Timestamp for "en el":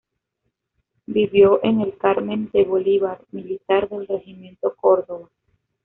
1.63-1.95